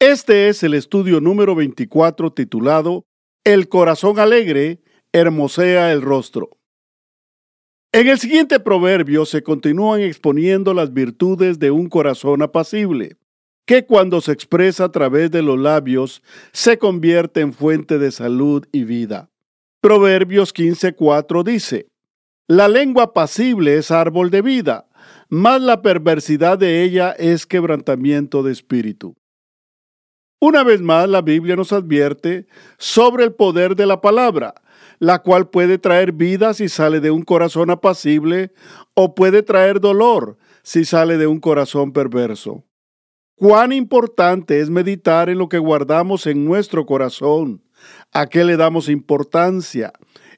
Este 0.00 0.48
es 0.48 0.62
el 0.62 0.74
estudio 0.74 1.20
número 1.20 1.56
24 1.56 2.32
titulado 2.32 3.04
El 3.42 3.68
corazón 3.68 4.20
alegre 4.20 4.80
hermosea 5.12 5.90
el 5.90 6.02
rostro. 6.02 6.50
En 7.90 8.06
el 8.06 8.20
siguiente 8.20 8.60
proverbio 8.60 9.26
se 9.26 9.42
continúan 9.42 10.00
exponiendo 10.02 10.72
las 10.72 10.92
virtudes 10.92 11.58
de 11.58 11.72
un 11.72 11.88
corazón 11.88 12.42
apacible, 12.42 13.16
que 13.66 13.86
cuando 13.86 14.20
se 14.20 14.30
expresa 14.30 14.84
a 14.84 14.92
través 14.92 15.32
de 15.32 15.42
los 15.42 15.58
labios 15.58 16.22
se 16.52 16.78
convierte 16.78 17.40
en 17.40 17.52
fuente 17.52 17.98
de 17.98 18.12
salud 18.12 18.66
y 18.70 18.84
vida. 18.84 19.30
Proverbios 19.80 20.54
15:4 20.54 21.42
dice, 21.42 21.88
La 22.46 22.68
lengua 22.68 23.04
apacible 23.04 23.76
es 23.76 23.90
árbol 23.90 24.30
de 24.30 24.42
vida, 24.42 24.88
mas 25.28 25.60
la 25.60 25.82
perversidad 25.82 26.56
de 26.56 26.84
ella 26.84 27.10
es 27.18 27.46
quebrantamiento 27.46 28.44
de 28.44 28.52
espíritu. 28.52 29.17
Una 30.40 30.62
vez 30.62 30.80
más, 30.80 31.08
la 31.08 31.20
Biblia 31.20 31.56
nos 31.56 31.72
advierte 31.72 32.46
sobre 32.78 33.24
el 33.24 33.34
poder 33.34 33.74
de 33.74 33.86
la 33.86 34.00
palabra, 34.00 34.54
la 35.00 35.20
cual 35.20 35.50
puede 35.50 35.78
traer 35.78 36.12
vida 36.12 36.54
si 36.54 36.68
sale 36.68 37.00
de 37.00 37.10
un 37.10 37.22
corazón 37.22 37.70
apacible 37.70 38.52
o 38.94 39.16
puede 39.16 39.42
traer 39.42 39.80
dolor 39.80 40.38
si 40.62 40.84
sale 40.84 41.18
de 41.18 41.26
un 41.26 41.40
corazón 41.40 41.92
perverso. 41.92 42.64
Cuán 43.34 43.72
importante 43.72 44.60
es 44.60 44.70
meditar 44.70 45.28
en 45.28 45.38
lo 45.38 45.48
que 45.48 45.58
guardamos 45.58 46.26
en 46.26 46.44
nuestro 46.44 46.86
corazón, 46.86 47.64
a 48.12 48.26
qué 48.26 48.44
le 48.44 48.56
damos 48.56 48.88
importancia, 48.88 49.92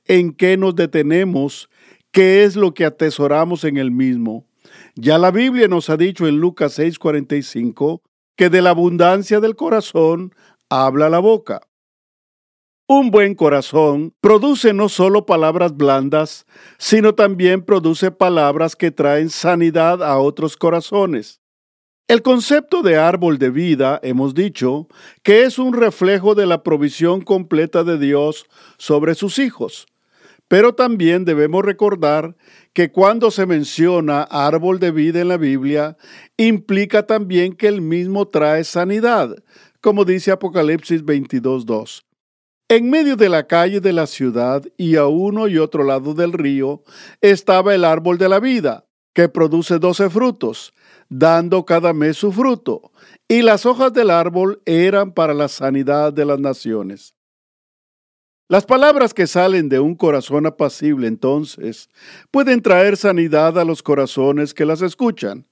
en 0.07 0.33
qué 0.33 0.57
nos 0.57 0.77
detenemos, 0.77 1.69
qué 2.11 2.45
es 2.45 2.57
lo 2.57 2.73
que 2.73 2.87
atesoramos 2.87 3.65
en 3.65 3.77
el 3.77 3.91
mismo. 3.91 4.47
Ya 4.95 5.19
la 5.19 5.31
Biblia 5.31 5.69
nos 5.69 5.91
ha 5.91 5.99
dicho 5.99 6.27
en 6.27 6.39
Lucas 6.39 6.79
6:45 6.79 8.03
que 8.41 8.49
de 8.49 8.63
la 8.63 8.71
abundancia 8.71 9.39
del 9.39 9.55
corazón 9.55 10.35
habla 10.71 11.11
la 11.11 11.19
boca. 11.19 11.61
Un 12.89 13.11
buen 13.11 13.35
corazón 13.35 14.15
produce 14.23 14.73
no 14.73 14.89
solo 14.89 15.27
palabras 15.27 15.77
blandas, 15.77 16.47
sino 16.79 17.15
también 17.15 17.63
produce 17.63 18.11
palabras 18.11 18.77
que 18.77 18.93
traen 18.93 19.29
sanidad 19.29 20.03
a 20.03 20.17
otros 20.17 20.57
corazones. 20.57 21.43
El 22.09 22.23
concepto 22.23 22.81
de 22.81 22.97
árbol 22.97 23.37
de 23.37 23.51
vida, 23.51 24.01
hemos 24.03 24.33
dicho, 24.33 24.89
que 25.23 25.43
es 25.43 25.59
un 25.59 25.75
reflejo 25.75 26.35
de 26.35 26.47
la 26.47 26.63
provisión 26.63 27.21
completa 27.21 27.85
de 27.85 27.99
Dios 27.99 28.47
sobre 28.79 29.17
sus 29.17 29.39
hijos. 29.39 29.87
Pero 30.49 30.75
también 30.75 31.27
debemos 31.27 31.63
recordar 31.63 32.37
que 32.73 32.93
cuando 32.93 33.31
se 33.31 33.47
menciona 33.47 34.23
árbol 34.23 34.79
de 34.79 34.91
vida 34.91 35.21
en 35.21 35.29
la 35.29 35.37
Biblia, 35.37 35.97
implica 36.37 37.07
también 37.07 37.55
que 37.55 37.69
el 37.69 37.81
mismo 37.81 38.29
trae 38.29 38.65
sanidad, 38.65 39.35
como 39.81 40.05
dice 40.05 40.31
Apocalipsis 40.31 41.05
22.2. 41.05 42.03
En 42.69 42.89
medio 42.89 43.17
de 43.17 43.29
la 43.29 43.49
calle 43.49 43.81
de 43.81 43.93
la 43.93 44.07
ciudad 44.07 44.63
y 44.77 44.95
a 44.95 45.07
uno 45.07 45.49
y 45.49 45.59
otro 45.59 45.83
lado 45.83 46.15
del 46.15 46.33
río 46.33 46.85
estaba 47.21 47.75
el 47.75 47.85
árbol 47.85 48.17
de 48.17 48.29
la 48.29 48.39
vida, 48.39 48.87
que 49.13 49.29
produce 49.29 49.81
doce 49.81 50.09
frutos, 50.09 50.73
dando 51.09 51.65
cada 51.65 51.93
mes 51.93 52.17
su 52.17 52.31
fruto, 52.31 52.93
y 53.27 53.43
las 53.43 53.67
hojas 53.67 53.93
del 53.93 54.11
árbol 54.11 54.63
eran 54.67 55.13
para 55.13 55.35
la 55.35 55.49
sanidad 55.49 56.13
de 56.13 56.25
las 56.25 56.39
naciones. 56.39 57.17
Las 58.51 58.67
palabras 58.67 59.15
que 59.15 59.29
salen 59.29 59.69
de 59.69 59.79
un 59.79 59.95
corazón 59.95 60.45
apacible 60.45 61.07
entonces 61.07 61.89
pueden 62.33 62.63
traer 62.63 62.97
sanidad 62.97 63.57
a 63.57 63.65
los 63.65 63.81
corazones 63.81 64.55
que 64.55 64.65
las 64.65 64.83
escuchan, 64.83 65.47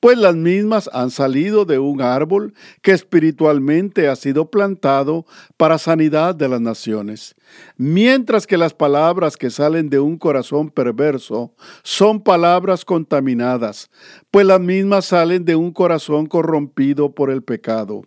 pues 0.00 0.18
las 0.18 0.34
mismas 0.34 0.90
han 0.92 1.12
salido 1.12 1.64
de 1.64 1.78
un 1.78 2.02
árbol 2.02 2.52
que 2.82 2.90
espiritualmente 2.90 4.08
ha 4.08 4.16
sido 4.16 4.50
plantado 4.50 5.26
para 5.56 5.78
sanidad 5.78 6.34
de 6.34 6.48
las 6.48 6.60
naciones, 6.60 7.36
mientras 7.76 8.48
que 8.48 8.58
las 8.58 8.74
palabras 8.74 9.36
que 9.36 9.50
salen 9.50 9.88
de 9.88 10.00
un 10.00 10.18
corazón 10.18 10.70
perverso 10.70 11.54
son 11.84 12.20
palabras 12.20 12.84
contaminadas, 12.84 13.92
pues 14.32 14.44
las 14.44 14.60
mismas 14.60 15.04
salen 15.04 15.44
de 15.44 15.54
un 15.54 15.70
corazón 15.72 16.26
corrompido 16.26 17.14
por 17.14 17.30
el 17.30 17.44
pecado. 17.44 18.02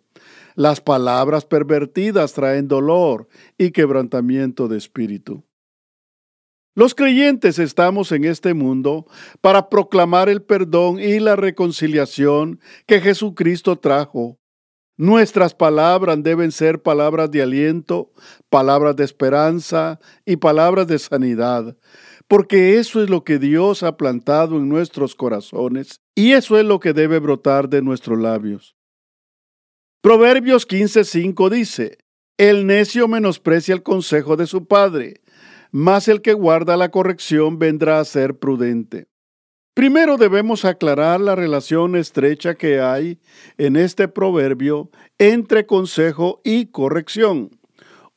Las 0.55 0.81
palabras 0.81 1.45
pervertidas 1.45 2.33
traen 2.33 2.67
dolor 2.67 3.27
y 3.57 3.71
quebrantamiento 3.71 4.67
de 4.67 4.77
espíritu. 4.77 5.43
Los 6.75 6.95
creyentes 6.95 7.59
estamos 7.59 8.11
en 8.11 8.25
este 8.25 8.55
mundo 8.55 9.05
para 9.41 9.69
proclamar 9.69 10.27
el 10.27 10.41
perdón 10.41 10.99
y 10.99 11.19
la 11.19 11.35
reconciliación 11.35 12.59
que 12.87 12.99
Jesucristo 12.99 13.75
trajo. 13.75 14.39
Nuestras 14.97 15.53
palabras 15.53 16.21
deben 16.21 16.51
ser 16.51 16.81
palabras 16.81 17.29
de 17.29 17.43
aliento, 17.43 18.11
palabras 18.49 18.95
de 18.95 19.03
esperanza 19.03 19.99
y 20.25 20.37
palabras 20.37 20.87
de 20.87 20.97
sanidad, 20.97 21.77
porque 22.27 22.79
eso 22.79 23.03
es 23.03 23.09
lo 23.09 23.23
que 23.23 23.37
Dios 23.37 23.83
ha 23.83 23.97
plantado 23.97 24.57
en 24.57 24.67
nuestros 24.67 25.13
corazones 25.13 26.01
y 26.15 26.31
eso 26.33 26.57
es 26.57 26.65
lo 26.65 26.79
que 26.79 26.93
debe 26.93 27.19
brotar 27.19 27.69
de 27.69 27.83
nuestros 27.83 28.19
labios. 28.19 28.75
Proverbios 30.03 30.67
15:5 30.67 31.49
dice, 31.49 31.97
El 32.37 32.67
necio 32.67 33.07
menosprecia 33.07 33.73
el 33.73 33.83
consejo 33.83 34.35
de 34.35 34.47
su 34.47 34.67
padre, 34.67 35.21
mas 35.71 36.09
el 36.09 36.21
que 36.21 36.33
guarda 36.33 36.75
la 36.75 36.91
corrección 36.91 37.57
vendrá 37.57 38.01
a 38.01 38.03
ser 38.03 38.37
prudente. 38.37 39.07
Primero 39.73 40.17
debemos 40.17 40.65
aclarar 40.65 41.21
la 41.21 41.37
relación 41.37 41.95
estrecha 41.95 42.55
que 42.55 42.81
hay 42.81 43.21
en 43.57 43.77
este 43.77 44.09
proverbio 44.09 44.91
entre 45.19 45.65
consejo 45.65 46.41
y 46.43 46.65
corrección. 46.65 47.51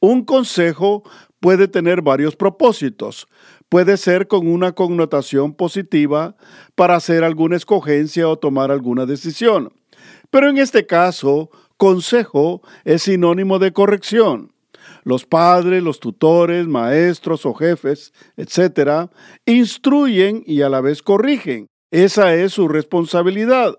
Un 0.01 0.25
consejo 0.25 1.05
puede 1.39 1.69
tener 1.69 2.03
varios 2.03 2.35
propósitos. 2.35 3.29
Puede 3.69 3.97
ser 3.97 4.27
con 4.27 4.49
una 4.49 4.73
connotación 4.73 5.55
positiva 5.55 6.35
para 6.75 6.97
hacer 6.97 7.23
alguna 7.23 7.55
escogencia 7.55 8.29
o 8.29 8.41
tomar 8.41 8.73
alguna 8.73 9.07
decisión. 9.07 9.73
Pero 10.31 10.51
en 10.51 10.59
este 10.59 10.87
caso, 10.87 11.51
Consejo 11.77 12.63
es 12.85 13.03
sinónimo 13.03 13.59
de 13.59 13.73
corrección. 13.73 14.53
Los 15.05 15.27
padres, 15.27 15.83
los 15.83 16.01
tutores, 16.01 16.67
maestros 16.67 17.45
o 17.45 17.55
jefes, 17.55 18.13
etcétera, 18.37 19.11
instruyen 19.45 20.43
y 20.47 20.63
a 20.63 20.69
la 20.69 20.81
vez 20.81 21.03
corrigen. 21.03 21.69
Esa 21.91 22.35
es 22.35 22.53
su 22.55 22.67
responsabilidad. 22.67 23.79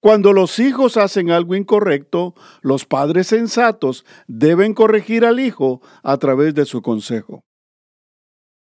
Cuando 0.00 0.34
los 0.34 0.58
hijos 0.58 0.98
hacen 0.98 1.30
algo 1.30 1.54
incorrecto, 1.54 2.34
los 2.60 2.84
padres 2.84 3.28
sensatos 3.28 4.04
deben 4.26 4.74
corregir 4.74 5.24
al 5.24 5.40
hijo 5.40 5.80
a 6.02 6.18
través 6.18 6.54
de 6.54 6.66
su 6.66 6.82
consejo. 6.82 7.42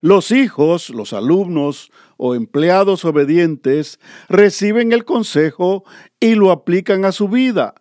Los 0.02 0.30
hijos, 0.30 0.90
los 0.90 1.12
alumnos 1.12 1.90
o 2.18 2.34
empleados 2.34 3.04
obedientes 3.04 3.98
reciben 4.28 4.92
el 4.92 5.04
consejo 5.04 5.84
y 6.20 6.34
lo 6.34 6.50
aplican 6.50 7.04
a 7.04 7.12
su 7.12 7.28
vida 7.28 7.74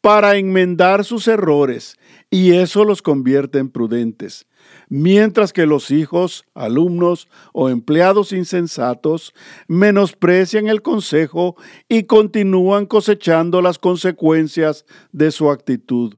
para 0.00 0.36
enmendar 0.36 1.04
sus 1.04 1.28
errores 1.28 1.96
y 2.30 2.52
eso 2.52 2.84
los 2.84 3.02
convierte 3.02 3.58
en 3.58 3.70
prudentes. 3.70 4.46
Mientras 4.88 5.52
que 5.52 5.66
los 5.66 5.90
hijos, 5.90 6.44
alumnos 6.54 7.28
o 7.52 7.68
empleados 7.68 8.32
insensatos 8.32 9.34
menosprecian 9.66 10.68
el 10.68 10.82
consejo 10.82 11.56
y 11.88 12.04
continúan 12.04 12.86
cosechando 12.86 13.62
las 13.62 13.78
consecuencias 13.78 14.84
de 15.12 15.30
su 15.30 15.50
actitud. 15.50 16.14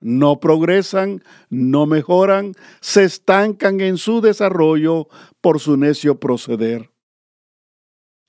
No 0.00 0.40
progresan, 0.40 1.22
no 1.50 1.86
mejoran, 1.86 2.54
se 2.80 3.04
estancan 3.04 3.80
en 3.80 3.98
su 3.98 4.20
desarrollo 4.20 5.08
por 5.40 5.60
su 5.60 5.76
necio 5.76 6.18
proceder. 6.18 6.89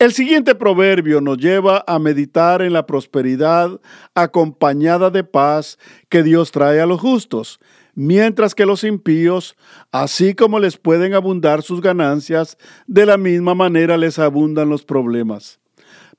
El 0.02 0.14
siguiente 0.14 0.56
proverbio 0.56 1.22
nos 1.22 1.38
lleva 1.38 1.84
a 1.86 2.00
meditar 2.00 2.64
en 2.64 2.74
la 2.74 2.88
prosperidad 2.88 3.80
acompañada 4.16 5.12
de 5.12 5.24
paz 5.24 5.78
que 6.10 6.24
Dios 6.24 6.50
trae 6.50 6.82
a 6.82 6.88
los 6.88 7.00
justos, 7.00 7.60
mientras 7.94 8.56
que 8.56 8.66
los 8.66 8.84
impíos, 8.84 9.56
así 9.92 10.34
como 10.34 10.58
les 10.58 10.78
pueden 10.78 11.14
abundar 11.14 11.62
sus 11.62 11.82
ganancias, 11.82 12.58
de 12.88 13.06
la 13.06 13.18
misma 13.18 13.54
manera 13.54 13.96
les 13.96 14.18
abundan 14.18 14.70
los 14.70 14.84
problemas. 14.84 15.60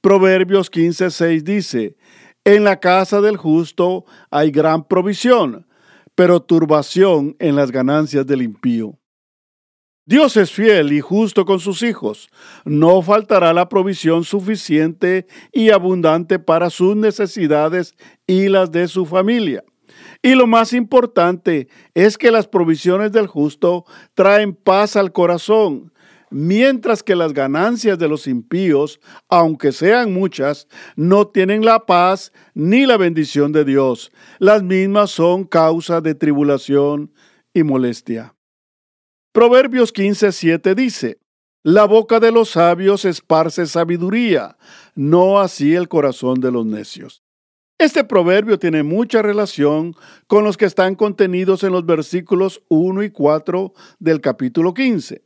Proverbios 0.00 0.70
15:6 0.70 1.42
dice, 1.42 1.96
En 2.44 2.62
la 2.62 2.78
casa 2.78 3.20
del 3.20 3.36
justo 3.36 4.04
hay 4.30 4.52
gran 4.52 4.84
provisión, 4.84 5.66
pero 6.14 6.38
turbación 6.38 7.34
en 7.40 7.56
las 7.56 7.72
ganancias 7.72 8.24
del 8.28 8.42
impío. 8.42 8.96
Dios 10.04 10.36
es 10.36 10.50
fiel 10.50 10.92
y 10.92 11.00
justo 11.00 11.44
con 11.44 11.60
sus 11.60 11.82
hijos. 11.82 12.28
No 12.64 13.02
faltará 13.02 13.52
la 13.52 13.68
provisión 13.68 14.24
suficiente 14.24 15.26
y 15.52 15.70
abundante 15.70 16.40
para 16.40 16.70
sus 16.70 16.96
necesidades 16.96 17.94
y 18.26 18.48
las 18.48 18.72
de 18.72 18.88
su 18.88 19.06
familia. 19.06 19.62
Y 20.20 20.34
lo 20.34 20.48
más 20.48 20.72
importante 20.72 21.68
es 21.94 22.18
que 22.18 22.32
las 22.32 22.48
provisiones 22.48 23.12
del 23.12 23.28
justo 23.28 23.84
traen 24.14 24.54
paz 24.54 24.96
al 24.96 25.12
corazón, 25.12 25.92
mientras 26.30 27.04
que 27.04 27.14
las 27.14 27.32
ganancias 27.32 27.96
de 27.96 28.08
los 28.08 28.26
impíos, 28.26 29.00
aunque 29.28 29.70
sean 29.70 30.12
muchas, 30.12 30.66
no 30.96 31.28
tienen 31.28 31.64
la 31.64 31.86
paz 31.86 32.32
ni 32.54 32.86
la 32.86 32.96
bendición 32.96 33.52
de 33.52 33.64
Dios. 33.64 34.10
Las 34.40 34.64
mismas 34.64 35.12
son 35.12 35.44
causa 35.44 36.00
de 36.00 36.16
tribulación 36.16 37.12
y 37.54 37.62
molestia. 37.62 38.34
Proverbios 39.32 39.94
15:7 39.94 40.74
dice, 40.74 41.18
La 41.62 41.86
boca 41.86 42.20
de 42.20 42.30
los 42.30 42.50
sabios 42.50 43.06
esparce 43.06 43.66
sabiduría, 43.66 44.58
no 44.94 45.40
así 45.40 45.74
el 45.74 45.88
corazón 45.88 46.38
de 46.40 46.52
los 46.52 46.66
necios. 46.66 47.22
Este 47.78 48.04
proverbio 48.04 48.58
tiene 48.58 48.82
mucha 48.82 49.22
relación 49.22 49.96
con 50.26 50.44
los 50.44 50.58
que 50.58 50.66
están 50.66 50.96
contenidos 50.96 51.64
en 51.64 51.72
los 51.72 51.86
versículos 51.86 52.62
1 52.68 53.04
y 53.04 53.10
4 53.10 53.72
del 53.98 54.20
capítulo 54.20 54.74
15 54.74 55.22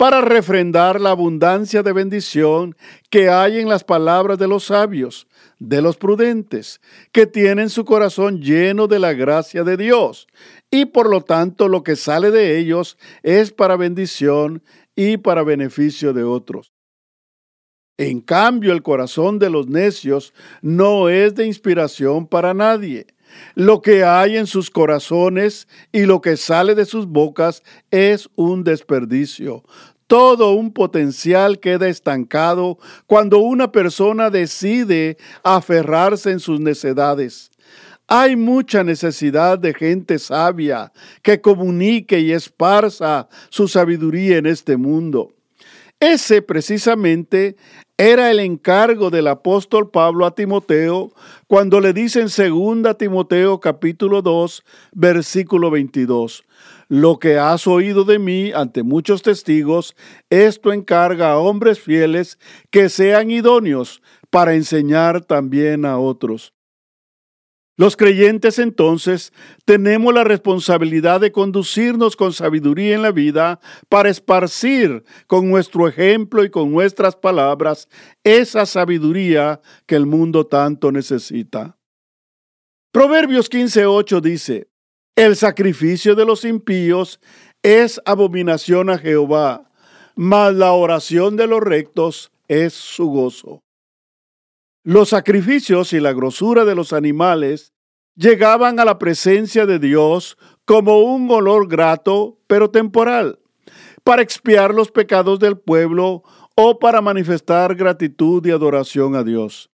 para 0.00 0.22
refrendar 0.22 0.98
la 0.98 1.10
abundancia 1.10 1.82
de 1.82 1.92
bendición 1.92 2.74
que 3.10 3.28
hay 3.28 3.58
en 3.58 3.68
las 3.68 3.84
palabras 3.84 4.38
de 4.38 4.48
los 4.48 4.64
sabios, 4.64 5.26
de 5.58 5.82
los 5.82 5.98
prudentes, 5.98 6.80
que 7.12 7.26
tienen 7.26 7.68
su 7.68 7.84
corazón 7.84 8.40
lleno 8.40 8.86
de 8.86 8.98
la 8.98 9.12
gracia 9.12 9.62
de 9.62 9.76
Dios, 9.76 10.26
y 10.70 10.86
por 10.86 11.10
lo 11.10 11.22
tanto 11.22 11.68
lo 11.68 11.82
que 11.82 11.96
sale 11.96 12.30
de 12.30 12.58
ellos 12.58 12.96
es 13.22 13.52
para 13.52 13.76
bendición 13.76 14.62
y 14.94 15.16
para 15.16 15.42
beneficio 15.42 16.12
de 16.12 16.24
otros. 16.24 16.72
En 17.98 18.20
cambio, 18.20 18.72
el 18.72 18.82
corazón 18.82 19.38
de 19.38 19.50
los 19.50 19.68
necios 19.68 20.32
no 20.62 21.10
es 21.10 21.34
de 21.34 21.46
inspiración 21.46 22.26
para 22.26 22.54
nadie. 22.54 23.06
Lo 23.54 23.82
que 23.82 24.04
hay 24.04 24.36
en 24.36 24.46
sus 24.46 24.70
corazones 24.70 25.68
y 25.92 26.06
lo 26.06 26.20
que 26.20 26.36
sale 26.36 26.74
de 26.74 26.86
sus 26.86 27.06
bocas 27.06 27.62
es 27.90 28.28
un 28.36 28.64
desperdicio. 28.64 29.64
Todo 30.06 30.54
un 30.54 30.72
potencial 30.72 31.60
queda 31.60 31.88
estancado 31.88 32.78
cuando 33.06 33.38
una 33.38 33.70
persona 33.70 34.30
decide 34.30 35.18
aferrarse 35.44 36.30
en 36.30 36.40
sus 36.40 36.58
necedades. 36.58 37.49
Hay 38.12 38.34
mucha 38.34 38.82
necesidad 38.82 39.56
de 39.56 39.72
gente 39.72 40.18
sabia 40.18 40.90
que 41.22 41.40
comunique 41.40 42.18
y 42.18 42.32
esparza 42.32 43.28
su 43.50 43.68
sabiduría 43.68 44.38
en 44.38 44.46
este 44.46 44.76
mundo. 44.76 45.32
Ese 46.00 46.42
precisamente 46.42 47.54
era 47.96 48.32
el 48.32 48.40
encargo 48.40 49.10
del 49.10 49.28
apóstol 49.28 49.92
Pablo 49.92 50.26
a 50.26 50.34
Timoteo 50.34 51.12
cuando 51.46 51.78
le 51.78 51.92
dice 51.92 52.18
en 52.20 52.82
2 52.82 52.98
Timoteo 52.98 53.60
capítulo 53.60 54.22
2 54.22 54.64
versículo 54.90 55.70
22, 55.70 56.42
lo 56.88 57.20
que 57.20 57.38
has 57.38 57.68
oído 57.68 58.02
de 58.02 58.18
mí 58.18 58.50
ante 58.50 58.82
muchos 58.82 59.22
testigos, 59.22 59.94
esto 60.30 60.72
encarga 60.72 61.30
a 61.30 61.38
hombres 61.38 61.78
fieles 61.78 62.40
que 62.70 62.88
sean 62.88 63.30
idóneos 63.30 64.02
para 64.30 64.54
enseñar 64.54 65.20
también 65.20 65.84
a 65.84 66.00
otros. 66.00 66.52
Los 67.80 67.96
creyentes 67.96 68.58
entonces 68.58 69.32
tenemos 69.64 70.12
la 70.12 70.22
responsabilidad 70.22 71.18
de 71.18 71.32
conducirnos 71.32 72.14
con 72.14 72.34
sabiduría 72.34 72.94
en 72.94 73.00
la 73.00 73.10
vida 73.10 73.58
para 73.88 74.10
esparcir 74.10 75.02
con 75.26 75.48
nuestro 75.48 75.88
ejemplo 75.88 76.44
y 76.44 76.50
con 76.50 76.70
nuestras 76.70 77.16
palabras 77.16 77.88
esa 78.22 78.66
sabiduría 78.66 79.62
que 79.86 79.96
el 79.96 80.04
mundo 80.04 80.46
tanto 80.46 80.92
necesita. 80.92 81.78
Proverbios 82.92 83.48
15:8 83.48 84.20
dice, 84.20 84.68
El 85.16 85.34
sacrificio 85.34 86.14
de 86.14 86.26
los 86.26 86.44
impíos 86.44 87.18
es 87.62 87.98
abominación 88.04 88.90
a 88.90 88.98
Jehová, 88.98 89.70
mas 90.14 90.52
la 90.52 90.72
oración 90.72 91.34
de 91.34 91.46
los 91.46 91.62
rectos 91.62 92.30
es 92.46 92.74
su 92.74 93.06
gozo. 93.06 93.62
Los 94.82 95.10
sacrificios 95.10 95.92
y 95.92 96.00
la 96.00 96.14
grosura 96.14 96.64
de 96.64 96.74
los 96.74 96.94
animales 96.94 97.74
llegaban 98.16 98.80
a 98.80 98.86
la 98.86 98.98
presencia 98.98 99.66
de 99.66 99.78
Dios 99.78 100.38
como 100.64 101.00
un 101.00 101.30
olor 101.30 101.68
grato, 101.68 102.38
pero 102.46 102.70
temporal, 102.70 103.40
para 104.04 104.22
expiar 104.22 104.72
los 104.72 104.90
pecados 104.90 105.38
del 105.38 105.58
pueblo 105.58 106.22
o 106.56 106.78
para 106.78 107.02
manifestar 107.02 107.74
gratitud 107.74 108.44
y 108.46 108.52
adoración 108.52 109.16
a 109.16 109.22
Dios. 109.22 109.70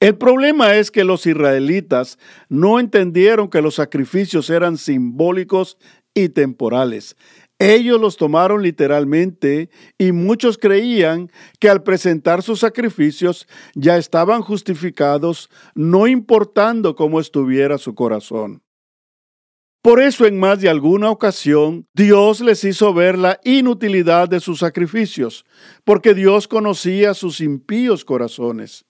El 0.00 0.16
problema 0.16 0.76
es 0.76 0.90
que 0.90 1.04
los 1.04 1.26
israelitas 1.26 2.18
no 2.48 2.80
entendieron 2.80 3.50
que 3.50 3.60
los 3.60 3.74
sacrificios 3.74 4.48
eran 4.48 4.78
simbólicos 4.78 5.76
y 6.14 6.30
temporales. 6.30 7.16
Ellos 7.58 8.00
los 8.00 8.16
tomaron 8.16 8.62
literalmente 8.62 9.68
y 9.98 10.12
muchos 10.12 10.58
creían 10.58 11.30
que 11.58 11.68
al 11.68 11.82
presentar 11.82 12.42
sus 12.42 12.60
sacrificios 12.60 13.48
ya 13.74 13.96
estaban 13.96 14.42
justificados, 14.42 15.50
no 15.74 16.06
importando 16.06 16.94
cómo 16.94 17.18
estuviera 17.18 17.76
su 17.78 17.96
corazón. 17.96 18.62
Por 19.82 20.00
eso 20.00 20.26
en 20.26 20.38
más 20.38 20.60
de 20.60 20.68
alguna 20.68 21.10
ocasión 21.10 21.86
Dios 21.94 22.40
les 22.40 22.62
hizo 22.62 22.92
ver 22.92 23.16
la 23.16 23.40
inutilidad 23.42 24.28
de 24.28 24.38
sus 24.38 24.58
sacrificios, 24.58 25.44
porque 25.84 26.14
Dios 26.14 26.46
conocía 26.46 27.14
sus 27.14 27.40
impíos 27.40 28.04
corazones. 28.04 28.84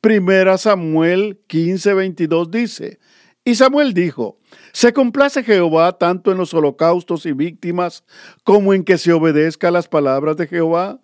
Primera 0.00 0.58
Samuel 0.58 1.40
15:22 1.48 2.50
dice, 2.50 2.98
y 3.44 3.56
Samuel 3.56 3.92
dijo, 3.92 4.38
¿se 4.72 4.92
complace 4.92 5.42
Jehová 5.42 5.98
tanto 5.98 6.30
en 6.30 6.38
los 6.38 6.54
holocaustos 6.54 7.26
y 7.26 7.32
víctimas 7.32 8.04
como 8.44 8.72
en 8.72 8.84
que 8.84 8.98
se 8.98 9.12
obedezca 9.12 9.70
las 9.70 9.88
palabras 9.88 10.36
de 10.36 10.46
Jehová? 10.46 11.00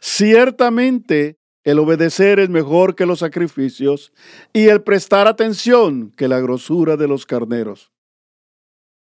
Ciertamente 0.00 1.38
el 1.62 1.78
obedecer 1.78 2.38
es 2.38 2.48
mejor 2.48 2.94
que 2.94 3.06
los 3.06 3.20
sacrificios 3.20 4.12
y 4.52 4.68
el 4.68 4.82
prestar 4.82 5.26
atención 5.26 6.12
que 6.16 6.28
la 6.28 6.40
grosura 6.40 6.96
de 6.96 7.08
los 7.08 7.26
carneros. 7.26 7.90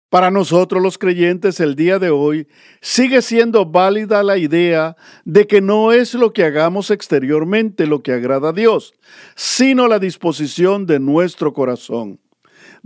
Para 0.09 0.31
nosotros 0.31 0.81
los 0.81 0.97
creyentes 0.97 1.59
el 1.59 1.75
día 1.75 1.99
de 1.99 2.11
hoy 2.11 2.47
sigue 2.81 3.21
siendo 3.21 3.65
válida 3.65 4.23
la 4.23 4.37
idea 4.37 4.95
de 5.25 5.47
que 5.47 5.61
no 5.61 5.91
es 5.91 6.13
lo 6.13 6.31
que 6.31 6.45
hagamos 6.45 6.91
exteriormente 6.91 7.85
lo 7.87 8.01
que 8.01 8.13
agrada 8.13 8.49
a 8.49 8.53
Dios, 8.53 8.93
sino 9.35 9.87
la 9.87 9.99
disposición 9.99 10.85
de 10.85 10.99
nuestro 10.99 11.53
corazón. 11.53 12.19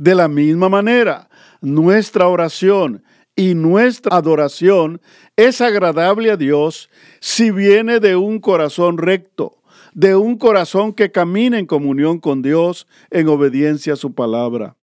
De 0.01 0.15
la 0.15 0.27
misma 0.27 0.67
manera, 0.67 1.29
nuestra 1.61 2.27
oración 2.27 3.03
y 3.35 3.53
nuestra 3.53 4.17
adoración 4.17 4.99
es 5.35 5.61
agradable 5.61 6.31
a 6.31 6.37
Dios 6.37 6.89
si 7.19 7.51
viene 7.51 7.99
de 7.99 8.15
un 8.15 8.39
corazón 8.39 8.97
recto, 8.97 9.61
de 9.93 10.15
un 10.15 10.39
corazón 10.39 10.93
que 10.93 11.11
camina 11.11 11.59
en 11.59 11.67
comunión 11.67 12.19
con 12.19 12.41
Dios 12.41 12.87
en 13.11 13.27
obediencia 13.27 13.93
a 13.93 13.95
su 13.95 14.15
palabra. 14.15 14.75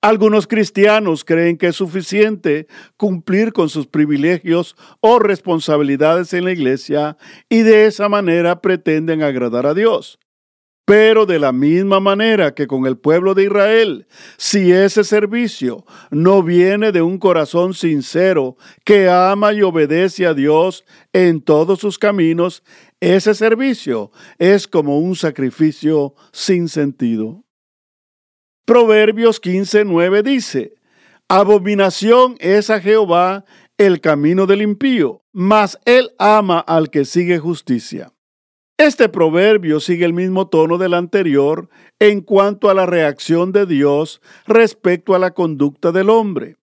Algunos 0.00 0.48
cristianos 0.48 1.24
creen 1.24 1.56
que 1.56 1.68
es 1.68 1.76
suficiente 1.76 2.66
cumplir 2.96 3.52
con 3.52 3.68
sus 3.68 3.86
privilegios 3.86 4.74
o 4.98 5.20
responsabilidades 5.20 6.32
en 6.32 6.46
la 6.46 6.50
iglesia 6.50 7.16
y 7.48 7.62
de 7.62 7.86
esa 7.86 8.08
manera 8.08 8.60
pretenden 8.60 9.22
agradar 9.22 9.64
a 9.64 9.74
Dios. 9.74 10.18
Pero 10.84 11.26
de 11.26 11.38
la 11.38 11.52
misma 11.52 12.00
manera 12.00 12.54
que 12.54 12.66
con 12.66 12.86
el 12.86 12.98
pueblo 12.98 13.34
de 13.34 13.44
Israel, 13.44 14.06
si 14.36 14.72
ese 14.72 15.04
servicio 15.04 15.84
no 16.10 16.42
viene 16.42 16.90
de 16.90 17.02
un 17.02 17.18
corazón 17.18 17.72
sincero 17.72 18.56
que 18.84 19.08
ama 19.08 19.52
y 19.52 19.62
obedece 19.62 20.26
a 20.26 20.34
Dios 20.34 20.84
en 21.12 21.40
todos 21.40 21.78
sus 21.78 21.98
caminos, 21.98 22.64
ese 23.00 23.34
servicio 23.34 24.10
es 24.38 24.66
como 24.66 24.98
un 24.98 25.14
sacrificio 25.14 26.14
sin 26.32 26.68
sentido. 26.68 27.44
Proverbios 28.64 29.40
15:9 29.40 30.22
dice, 30.22 30.74
Abominación 31.28 32.36
es 32.40 32.70
a 32.70 32.80
Jehová 32.80 33.44
el 33.78 34.00
camino 34.00 34.46
del 34.46 34.62
impío, 34.62 35.22
mas 35.32 35.78
él 35.84 36.10
ama 36.18 36.58
al 36.58 36.90
que 36.90 37.04
sigue 37.04 37.38
justicia. 37.38 38.12
Este 38.84 39.08
proverbio 39.08 39.78
sigue 39.78 40.04
el 40.04 40.12
mismo 40.12 40.48
tono 40.48 40.76
del 40.76 40.94
anterior 40.94 41.68
en 42.00 42.20
cuanto 42.20 42.68
a 42.68 42.74
la 42.74 42.84
reacción 42.84 43.52
de 43.52 43.64
Dios 43.64 44.20
respecto 44.44 45.14
a 45.14 45.20
la 45.20 45.34
conducta 45.34 45.92
del 45.92 46.10
hombre. 46.10 46.56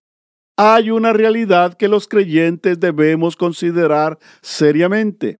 Hay 0.54 0.90
una 0.90 1.14
realidad 1.14 1.72
que 1.78 1.88
los 1.88 2.06
creyentes 2.08 2.78
debemos 2.78 3.36
considerar 3.36 4.18
seriamente. 4.42 5.38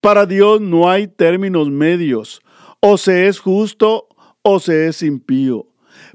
Para 0.00 0.24
Dios 0.24 0.62
no 0.62 0.88
hay 0.88 1.06
términos 1.06 1.68
medios, 1.68 2.40
o 2.80 2.96
se 2.96 3.28
es 3.28 3.38
justo 3.38 4.08
o 4.40 4.58
se 4.58 4.88
es 4.88 5.02
impío. 5.02 5.66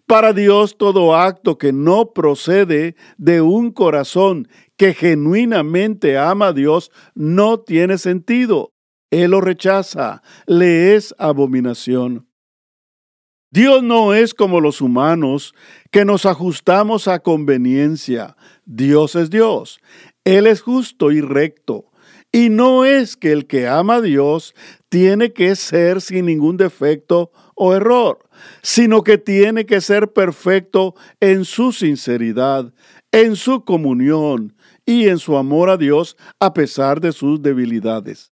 Para 0.08 0.34
Dios 0.34 0.80
todo 0.80 1.16
acto 1.16 1.60
que 1.60 1.72
no 1.72 2.14
procede 2.14 2.96
de 3.20 3.42
un 3.42 3.70
corazón 3.70 4.48
que 4.78 4.96
genuinamente 4.96 6.18
ama 6.18 6.48
a 6.48 6.54
Dios 6.54 6.92
no 7.14 7.60
tiene 7.60 8.00
sentido. 8.00 8.72
Él 9.12 9.32
lo 9.32 9.42
rechaza, 9.42 10.22
le 10.46 10.96
es 10.96 11.16
abominación. 11.18 12.28
Dios 13.50 13.82
no 13.82 14.14
es 14.14 14.34
como 14.34 14.60
los 14.60 14.82
humanos 14.82 15.56
que 15.90 16.04
nos 16.04 16.26
ajustamos 16.26 17.08
a 17.08 17.20
conveniencia. 17.20 18.36
Dios 18.66 19.16
es 19.16 19.30
Dios. 19.30 19.80
Él 20.26 20.48
es 20.48 20.62
justo 20.62 21.12
y 21.12 21.22
recto. 21.22 21.90
Y 22.34 22.50
no 22.50 22.84
es 22.84 23.16
que 23.16 23.32
el 23.32 23.48
que 23.48 23.68
ama 23.68 23.96
a 23.96 24.02
Dios 24.02 24.54
tiene 24.90 25.32
que 25.32 25.56
ser 25.56 26.02
sin 26.02 26.26
ningún 26.26 26.58
defecto 26.58 27.32
o 27.56 27.74
error, 27.74 28.30
sino 28.62 29.02
que 29.04 29.18
tiene 29.18 29.66
que 29.66 29.80
ser 29.80 30.12
perfecto 30.12 30.94
en 31.22 31.46
su 31.46 31.72
sinceridad, 31.72 32.74
en 33.14 33.38
su 33.38 33.64
comunión 33.64 34.58
y 34.86 35.08
en 35.08 35.20
su 35.20 35.38
amor 35.38 35.70
a 35.70 35.78
Dios 35.78 36.18
a 36.40 36.54
pesar 36.54 37.00
de 37.00 37.14
sus 37.14 37.42
debilidades. 37.42 38.34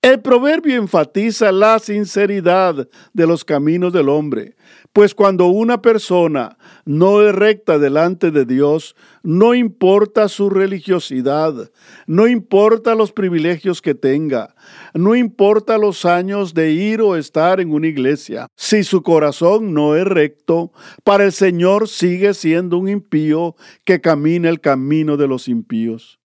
El 0.00 0.20
proverbio 0.20 0.76
enfatiza 0.76 1.50
la 1.50 1.80
sinceridad 1.80 2.88
de 3.12 3.26
los 3.26 3.44
caminos 3.44 3.92
del 3.92 4.08
hombre, 4.08 4.54
pues 4.92 5.12
cuando 5.12 5.48
una 5.48 5.82
persona 5.82 6.56
no 6.84 7.20
es 7.20 7.34
recta 7.34 7.80
delante 7.80 8.30
de 8.30 8.44
Dios, 8.44 8.94
no 9.24 9.54
importa 9.54 10.28
su 10.28 10.50
religiosidad, 10.50 11.72
no 12.06 12.28
importa 12.28 12.94
los 12.94 13.10
privilegios 13.10 13.82
que 13.82 13.96
tenga, 13.96 14.54
no 14.94 15.16
importa 15.16 15.78
los 15.78 16.04
años 16.04 16.54
de 16.54 16.70
ir 16.70 17.00
o 17.00 17.16
estar 17.16 17.58
en 17.58 17.72
una 17.72 17.88
iglesia, 17.88 18.46
si 18.54 18.84
su 18.84 19.02
corazón 19.02 19.74
no 19.74 19.96
es 19.96 20.04
recto, 20.04 20.70
para 21.02 21.24
el 21.24 21.32
Señor 21.32 21.88
sigue 21.88 22.34
siendo 22.34 22.78
un 22.78 22.88
impío 22.88 23.56
que 23.84 24.00
camina 24.00 24.48
el 24.48 24.60
camino 24.60 25.16
de 25.16 25.26
los 25.26 25.48
impíos. 25.48 26.20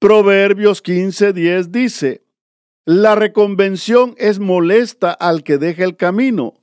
Proverbios 0.00 0.82
15:10 0.82 1.70
dice, 1.70 2.25
la 2.86 3.16
reconvención 3.16 4.14
es 4.16 4.38
molesta 4.38 5.10
al 5.10 5.42
que 5.42 5.58
deja 5.58 5.82
el 5.84 5.96
camino, 5.96 6.54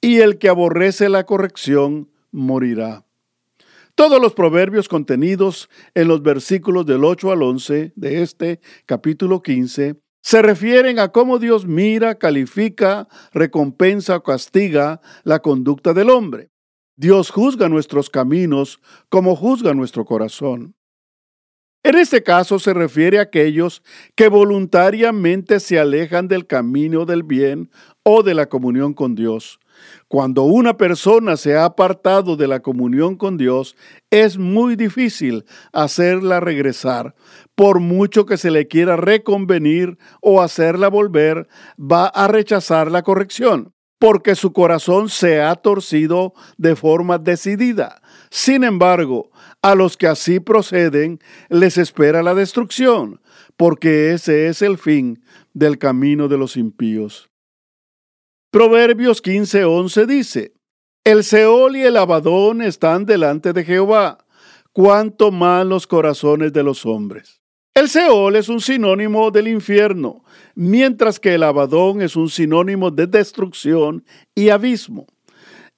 y 0.00 0.18
el 0.18 0.38
que 0.38 0.48
aborrece 0.48 1.08
la 1.08 1.24
corrección 1.24 2.10
morirá. 2.32 3.04
Todos 3.94 4.20
los 4.20 4.34
proverbios 4.34 4.88
contenidos 4.88 5.68
en 5.94 6.08
los 6.08 6.22
versículos 6.22 6.86
del 6.86 7.04
8 7.04 7.30
al 7.30 7.42
11 7.42 7.92
de 7.94 8.22
este 8.22 8.60
capítulo 8.86 9.42
15 9.42 9.96
se 10.22 10.42
refieren 10.42 10.98
a 10.98 11.08
cómo 11.08 11.38
Dios 11.38 11.66
mira, 11.66 12.16
califica, 12.16 13.08
recompensa 13.32 14.16
o 14.16 14.22
castiga 14.22 15.00
la 15.24 15.40
conducta 15.40 15.94
del 15.94 16.10
hombre. 16.10 16.50
Dios 16.96 17.30
juzga 17.30 17.68
nuestros 17.68 18.10
caminos 18.10 18.80
como 19.08 19.36
juzga 19.36 19.72
nuestro 19.74 20.04
corazón. 20.04 20.74
En 21.86 21.94
este 21.96 22.24
caso 22.24 22.58
se 22.58 22.74
refiere 22.74 23.20
a 23.20 23.22
aquellos 23.22 23.80
que 24.16 24.26
voluntariamente 24.26 25.60
se 25.60 25.78
alejan 25.78 26.26
del 26.26 26.44
camino 26.44 27.06
del 27.06 27.22
bien 27.22 27.70
o 28.02 28.24
de 28.24 28.34
la 28.34 28.48
comunión 28.48 28.92
con 28.92 29.14
Dios. 29.14 29.60
Cuando 30.08 30.42
una 30.42 30.76
persona 30.76 31.36
se 31.36 31.54
ha 31.54 31.64
apartado 31.64 32.36
de 32.36 32.48
la 32.48 32.58
comunión 32.58 33.14
con 33.14 33.36
Dios, 33.36 33.76
es 34.10 34.36
muy 34.36 34.74
difícil 34.74 35.44
hacerla 35.72 36.40
regresar. 36.40 37.14
Por 37.54 37.78
mucho 37.78 38.26
que 38.26 38.36
se 38.36 38.50
le 38.50 38.66
quiera 38.66 38.96
reconvenir 38.96 39.96
o 40.20 40.42
hacerla 40.42 40.88
volver, 40.88 41.46
va 41.78 42.08
a 42.08 42.26
rechazar 42.26 42.90
la 42.90 43.04
corrección 43.04 43.75
porque 43.98 44.34
su 44.34 44.52
corazón 44.52 45.08
se 45.08 45.40
ha 45.40 45.54
torcido 45.54 46.34
de 46.58 46.76
forma 46.76 47.18
decidida. 47.18 48.02
Sin 48.30 48.64
embargo, 48.64 49.30
a 49.62 49.74
los 49.74 49.96
que 49.96 50.06
así 50.06 50.40
proceden 50.40 51.18
les 51.48 51.78
espera 51.78 52.22
la 52.22 52.34
destrucción, 52.34 53.20
porque 53.56 54.12
ese 54.12 54.48
es 54.48 54.62
el 54.62 54.78
fin 54.78 55.22
del 55.54 55.78
camino 55.78 56.28
de 56.28 56.38
los 56.38 56.56
impíos. 56.56 57.30
Proverbios 58.50 59.22
15:11 59.22 60.06
dice, 60.06 60.54
El 61.04 61.24
Seol 61.24 61.76
y 61.76 61.82
el 61.82 61.96
Abadón 61.96 62.62
están 62.62 63.06
delante 63.06 63.52
de 63.52 63.64
Jehová, 63.64 64.18
cuanto 64.72 65.30
más 65.30 65.66
los 65.66 65.86
corazones 65.86 66.52
de 66.52 66.62
los 66.62 66.84
hombres. 66.84 67.40
El 67.74 67.88
Seol 67.88 68.36
es 68.36 68.48
un 68.48 68.60
sinónimo 68.60 69.30
del 69.30 69.48
infierno, 69.48 70.24
mientras 70.56 71.20
que 71.20 71.34
el 71.34 71.44
Abadón 71.44 72.02
es 72.02 72.16
un 72.16 72.28
sinónimo 72.28 72.90
de 72.90 73.06
destrucción 73.06 74.04
y 74.34 74.48
abismo. 74.48 75.06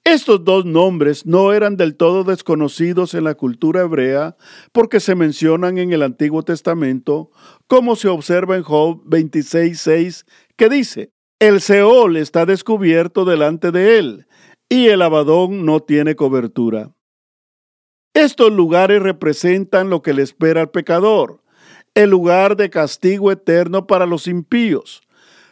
Estos 0.05 0.43
dos 0.43 0.65
nombres 0.65 1.25
no 1.25 1.53
eran 1.53 1.75
del 1.75 1.95
todo 1.95 2.23
desconocidos 2.23 3.13
en 3.13 3.25
la 3.25 3.35
cultura 3.35 3.81
hebrea 3.81 4.37
porque 4.71 5.01
se 5.01 5.13
mencionan 5.13 5.77
en 5.77 5.91
el 5.91 6.01
Antiguo 6.01 6.41
Testamento, 6.41 7.29
como 7.67 7.95
se 7.95 8.07
observa 8.07 8.55
en 8.55 8.63
Job 8.63 9.03
26.6, 9.05 10.25
que 10.55 10.69
dice, 10.69 11.11
el 11.39 11.61
Seol 11.61 12.17
está 12.17 12.45
descubierto 12.45 13.25
delante 13.25 13.71
de 13.71 13.99
él, 13.99 14.27
y 14.69 14.87
el 14.87 15.01
Abadón 15.01 15.65
no 15.65 15.81
tiene 15.81 16.15
cobertura. 16.15 16.95
Estos 18.13 18.51
lugares 18.51 19.01
representan 19.01 19.89
lo 19.89 20.01
que 20.01 20.13
le 20.13 20.23
espera 20.23 20.61
al 20.61 20.71
pecador, 20.71 21.43
el 22.03 22.09
lugar 22.09 22.55
de 22.55 22.69
castigo 22.69 23.29
eterno 23.29 23.85
para 23.85 24.05
los 24.05 24.27
impíos. 24.27 25.01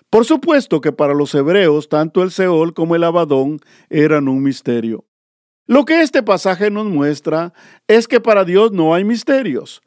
Por 0.10 0.24
supuesto 0.24 0.80
que 0.80 0.94
para 0.94 1.14
los 1.14 1.36
hebreos 1.36 1.90
tanto 1.90 2.24
el 2.24 2.32
Seol 2.32 2.74
como 2.74 2.96
el 2.96 3.04
Abadón 3.04 3.60
eran 3.90 4.30
un 4.30 4.42
misterio. 4.42 5.04
Lo 5.66 5.84
que 5.84 6.02
este 6.02 6.24
pasaje 6.24 6.72
nos 6.72 6.86
muestra 6.86 7.54
es 7.90 8.08
que 8.08 8.22
para 8.22 8.46
Dios 8.46 8.72
no 8.72 8.96
hay 8.96 9.04
misterios. 9.04 9.82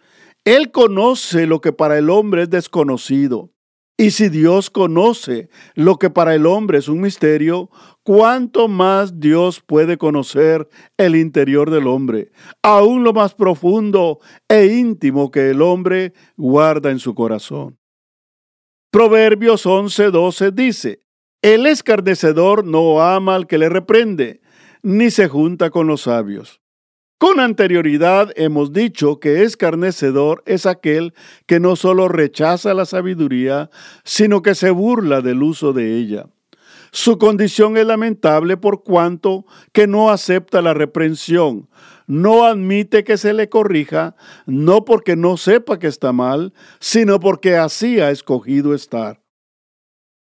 Él 0.44 0.70
conoce 0.70 1.46
lo 1.46 1.62
que 1.62 1.72
para 1.72 1.96
el 1.96 2.10
hombre 2.10 2.42
es 2.42 2.50
desconocido. 2.50 3.50
Y 4.00 4.12
si 4.12 4.30
Dios 4.30 4.70
conoce 4.70 5.50
lo 5.74 5.98
que 5.98 6.08
para 6.08 6.34
el 6.34 6.46
hombre 6.46 6.78
es 6.78 6.88
un 6.88 7.02
misterio, 7.02 7.68
¿cuánto 8.02 8.66
más 8.66 9.20
Dios 9.20 9.60
puede 9.60 9.98
conocer 9.98 10.66
el 10.96 11.16
interior 11.16 11.70
del 11.70 11.86
hombre, 11.86 12.32
aún 12.62 13.04
lo 13.04 13.12
más 13.12 13.34
profundo 13.34 14.18
e 14.48 14.68
íntimo 14.68 15.30
que 15.30 15.50
el 15.50 15.60
hombre 15.60 16.14
guarda 16.38 16.90
en 16.90 16.98
su 16.98 17.14
corazón? 17.14 17.78
Proverbios 18.90 19.66
11:12 19.66 20.50
dice, 20.50 21.02
El 21.42 21.66
escarnecedor 21.66 22.64
no 22.64 23.02
ama 23.02 23.34
al 23.34 23.46
que 23.46 23.58
le 23.58 23.68
reprende, 23.68 24.40
ni 24.82 25.10
se 25.10 25.28
junta 25.28 25.68
con 25.68 25.86
los 25.86 26.00
sabios. 26.00 26.62
Con 27.20 27.38
anterioridad 27.38 28.32
hemos 28.34 28.72
dicho 28.72 29.20
que 29.20 29.42
escarnecedor 29.42 30.42
es 30.46 30.64
aquel 30.64 31.12
que 31.44 31.60
no 31.60 31.76
solo 31.76 32.08
rechaza 32.08 32.72
la 32.72 32.86
sabiduría, 32.86 33.68
sino 34.04 34.40
que 34.40 34.54
se 34.54 34.70
burla 34.70 35.20
del 35.20 35.42
uso 35.42 35.74
de 35.74 35.98
ella. 35.98 36.28
Su 36.92 37.18
condición 37.18 37.76
es 37.76 37.84
lamentable 37.84 38.56
por 38.56 38.84
cuanto 38.84 39.44
que 39.72 39.86
no 39.86 40.08
acepta 40.08 40.62
la 40.62 40.72
reprensión, 40.72 41.68
no 42.06 42.46
admite 42.46 43.04
que 43.04 43.18
se 43.18 43.34
le 43.34 43.50
corrija, 43.50 44.16
no 44.46 44.86
porque 44.86 45.14
no 45.14 45.36
sepa 45.36 45.78
que 45.78 45.88
está 45.88 46.14
mal, 46.14 46.54
sino 46.78 47.20
porque 47.20 47.54
así 47.54 48.00
ha 48.00 48.10
escogido 48.10 48.72
estar. 48.72 49.19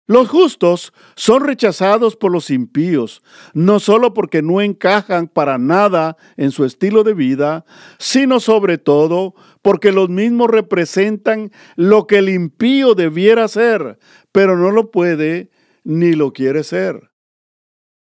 Los 0.06 0.28
justos 0.28 0.92
son 1.16 1.46
rechazados 1.46 2.18
por 2.18 2.30
los 2.32 2.50
impíos, 2.50 3.22
no 3.54 3.80
solo 3.80 4.14
porque 4.14 4.42
no 4.42 4.62
encajan 4.62 5.30
para 5.30 5.58
nada 5.58 6.18
en 6.36 6.52
su 6.52 6.66
estilo 6.66 7.04
de 7.04 7.14
vida, 7.14 7.64
sino 8.00 8.42
sobre 8.42 8.78
todo 8.78 9.34
porque 9.62 9.94
los 9.94 10.10
mismos 10.10 10.50
representan 10.50 11.52
lo 11.78 12.06
que 12.06 12.18
el 12.18 12.28
impío 12.28 12.96
debiera 12.96 13.48
ser, 13.48 13.98
pero 14.34 14.58
no 14.58 14.72
lo 14.72 14.92
puede 14.92 15.52
ni 15.86 16.14
lo 16.14 16.34
quiere 16.34 16.64
ser. 16.64 17.12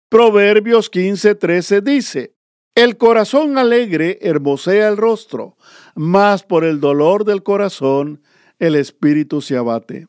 Proverbios 0.09 0.91
15:13 0.91 1.83
dice, 1.83 2.35
El 2.75 2.97
corazón 2.97 3.59
alegre 3.59 4.19
hermosea 4.23 4.89
el 4.89 4.97
rostro, 4.97 5.59
mas 5.95 6.43
por 6.43 6.65
el 6.65 6.81
dolor 6.81 7.27
del 7.27 7.43
corazón 7.43 8.23
el 8.59 8.77
espíritu 8.77 9.43
se 9.43 9.59
abate. 9.59 10.07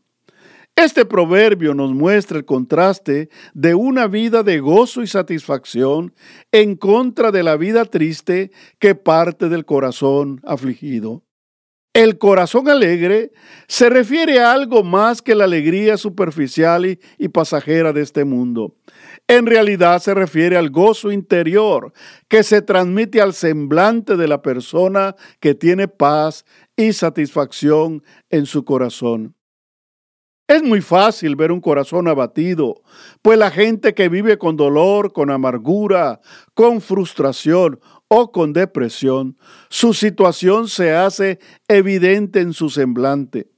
Este 0.75 1.05
proverbio 1.05 1.75
nos 1.75 1.93
muestra 1.93 2.37
el 2.39 2.45
contraste 2.45 3.29
de 3.53 3.75
una 3.75 4.07
vida 4.07 4.41
de 4.41 4.59
gozo 4.59 5.03
y 5.03 5.07
satisfacción 5.07 6.15
en 6.51 6.75
contra 6.75 7.31
de 7.31 7.43
la 7.43 7.57
vida 7.57 7.85
triste 7.85 8.51
que 8.79 8.95
parte 8.95 9.49
del 9.49 9.65
corazón 9.65 10.41
afligido. 10.43 11.23
El 11.93 12.17
corazón 12.17 12.69
alegre 12.69 13.31
se 13.67 13.87
refiere 13.87 14.39
a 14.39 14.51
algo 14.51 14.83
más 14.83 15.21
que 15.21 15.35
la 15.35 15.43
alegría 15.43 15.95
superficial 15.95 16.87
y, 16.87 17.27
pasajera 17.27 17.93
de 17.93 18.01
este 18.01 18.25
mundo. 18.25 18.75
En 19.27 19.45
realidad 19.45 20.01
se 20.01 20.15
refiere 20.15 20.57
al 20.57 20.71
gozo 20.71 21.11
interior 21.11 21.93
que 22.27 22.41
se 22.41 22.63
transmite 22.63 23.21
al 23.21 23.35
semblante 23.35 24.17
de 24.17 24.27
la 24.27 24.41
persona 24.41 25.15
que 25.39 25.53
tiene 25.53 25.87
paz 25.87 26.45
y 26.75 26.93
satisfacción 26.93 28.03
en 28.31 28.47
su 28.47 28.65
corazón. 28.65 29.35
Es 30.47 30.61
muy 30.61 30.81
fácil 30.81 31.37
ver 31.37 31.51
un 31.53 31.61
corazón 31.61 32.07
abatido, 32.09 32.81
pues 33.21 33.39
la 33.39 33.49
gente 33.49 33.93
que 33.93 34.09
vive 34.09 34.37
con 34.37 34.57
dolor, 34.57 35.13
con 35.13 35.31
amargura, 35.31 36.19
con 36.53 36.81
frustración 36.81 37.79
o 38.09 38.31
con 38.31 38.51
depresión, 38.51 39.37
su 39.69 39.93
situación 39.93 40.67
se 40.67 40.93
hace 40.93 41.39
evidente 41.69 42.41
en 42.41 42.51
su 42.53 42.69
semblante. 42.69 43.51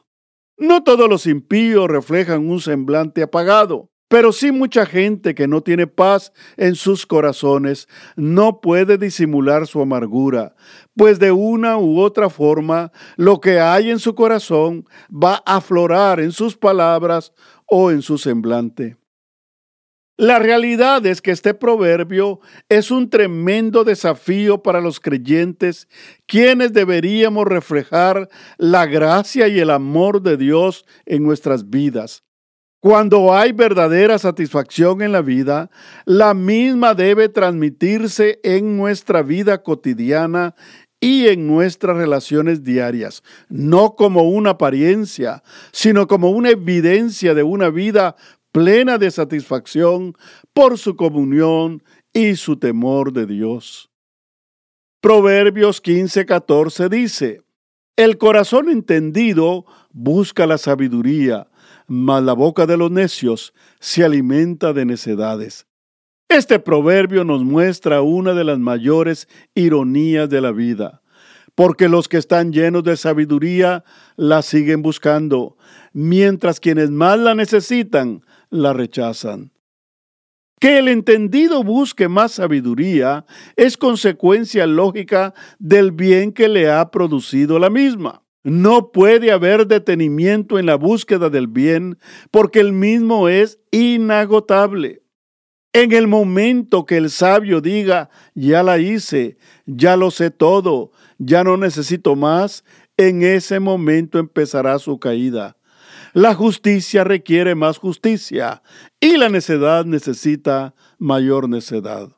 No 0.58 0.84
todos 0.84 1.10
los 1.10 1.26
impíos 1.26 1.90
reflejan 1.90 2.48
un 2.48 2.62
semblante 2.62 3.24
apagado. 3.24 3.90
Pero 4.08 4.32
sí 4.32 4.52
mucha 4.52 4.86
gente 4.86 5.34
que 5.34 5.48
no 5.48 5.62
tiene 5.62 5.88
paz 5.88 6.32
en 6.58 6.76
sus 6.76 7.06
corazones 7.06 7.88
no 8.16 8.62
puede 8.62 8.98
disimular 8.98 9.66
su 9.66 9.82
amargura, 9.82 10.56
pues 10.96 11.18
de 11.18 11.32
una 11.32 11.78
u 11.78 12.00
otra 12.00 12.30
forma 12.30 12.92
lo 13.18 13.40
que 13.40 13.60
hay 13.60 13.90
en 13.90 14.00
su 14.00 14.14
corazón 14.14 14.86
va 15.12 15.42
a 15.46 15.58
aflorar 15.58 16.20
en 16.20 16.32
sus 16.32 16.56
palabras 16.56 17.34
o 17.66 17.90
en 17.90 18.04
su 18.04 18.20
semblante. 18.20 18.98
La 20.18 20.40
realidad 20.40 21.06
es 21.06 21.22
que 21.22 21.32
este 21.32 21.54
proverbio 21.54 22.40
es 22.70 22.90
un 22.90 23.10
tremendo 23.10 23.84
desafío 23.84 24.64
para 24.64 24.80
los 24.80 25.02
creyentes, 25.02 25.90
quienes 26.26 26.72
deberíamos 26.72 27.46
reflejar 27.46 28.30
la 28.58 28.86
gracia 28.86 29.50
y 29.50 29.60
el 29.60 29.72
amor 29.72 30.22
de 30.22 30.38
Dios 30.38 30.86
en 31.06 31.24
nuestras 31.24 31.70
vidas. 31.70 32.24
Cuando 32.80 33.34
hay 33.34 33.52
verdadera 33.52 34.20
satisfacción 34.20 35.02
en 35.02 35.12
la 35.12 35.22
vida, 35.22 35.72
la 36.06 36.34
misma 36.34 36.94
debe 36.94 37.30
transmitirse 37.30 38.40
en 38.44 38.78
nuestra 38.78 39.24
vida 39.24 39.64
cotidiana 39.64 40.56
y 41.00 41.28
en 41.28 41.48
nuestras 41.48 41.98
relaciones 41.98 42.64
diarias, 42.64 43.24
no 43.50 43.96
como 43.96 44.24
una 44.24 44.52
apariencia, 44.52 45.44
sino 45.72 46.08
como 46.08 46.30
una 46.30 46.52
evidencia 46.52 47.34
de 47.34 47.44
una 47.44 47.70
vida 47.70 48.16
plena 48.52 48.98
de 48.98 49.12
satisfacción 49.12 50.14
por 50.54 50.78
su 50.78 50.96
comunión 50.96 51.84
y 52.14 52.38
su 52.38 52.58
temor 52.58 53.12
de 53.12 53.26
Dios. 53.26 53.92
Proverbios 55.02 55.84
15:14 55.84 56.90
dice, 56.90 57.42
El 57.98 58.18
corazón 58.18 58.70
entendido 58.70 59.66
busca 59.92 60.48
la 60.48 60.58
sabiduría, 60.58 61.48
mas 61.88 62.24
la 62.24 62.34
boca 62.34 62.66
de 62.66 62.78
los 62.78 62.92
necios 62.92 63.54
se 63.80 64.04
alimenta 64.04 64.74
de 64.74 64.86
necedades. 64.86 65.68
Este 66.28 66.60
proverbio 66.60 67.24
nos 67.24 67.44
muestra 67.44 68.02
una 68.02 68.34
de 68.34 68.44
las 68.44 68.58
mayores 68.58 69.28
ironías 69.54 70.30
de 70.30 70.42
la 70.42 70.52
vida, 70.52 71.02
porque 71.54 71.88
los 71.88 72.08
que 72.08 72.18
están 72.18 72.52
llenos 72.52 72.84
de 72.84 72.98
sabiduría 72.98 73.84
la 74.16 74.42
siguen 74.42 74.82
buscando, 74.82 75.58
mientras 75.94 76.60
quienes 76.60 76.90
más 76.90 77.20
la 77.20 77.36
necesitan 77.36 78.22
la 78.50 78.74
rechazan. 78.74 79.52
Que 80.60 80.80
el 80.80 80.88
entendido 80.88 81.64
busque 81.64 82.08
más 82.08 82.34
sabiduría 82.34 83.26
es 83.56 83.78
consecuencia 83.78 84.66
lógica 84.66 85.34
del 85.60 85.92
bien 85.92 86.32
que 86.32 86.48
le 86.48 86.72
ha 86.72 86.90
producido 86.90 87.60
la 87.60 87.70
misma. 87.70 88.25
No 88.46 88.92
puede 88.92 89.32
haber 89.32 89.66
detenimiento 89.66 90.60
en 90.60 90.68
la 90.68 90.76
búsqueda 90.76 91.32
del 91.32 91.48
bien 91.48 91.98
porque 92.30 92.60
el 92.60 92.74
mismo 92.74 93.28
es 93.28 93.60
inagotable. 93.72 95.02
En 95.74 95.92
el 95.94 96.06
momento 96.06 96.86
que 96.86 96.98
el 96.98 97.10
sabio 97.10 97.60
diga, 97.60 98.12
ya 98.36 98.62
la 98.62 98.78
hice, 98.78 99.40
ya 99.66 99.98
lo 99.98 100.12
sé 100.12 100.30
todo, 100.30 100.92
ya 101.18 101.44
no 101.44 101.58
necesito 101.58 102.16
más, 102.16 102.64
en 102.98 103.24
ese 103.24 103.60
momento 103.60 104.20
empezará 104.20 104.78
su 104.78 105.00
caída. 105.00 105.58
La 106.14 106.36
justicia 106.36 107.04
requiere 107.04 107.56
más 107.56 107.80
justicia 107.80 108.62
y 109.00 109.18
la 109.18 109.28
necedad 109.28 109.86
necesita 109.86 110.76
mayor 111.00 111.50
necedad. 111.50 112.16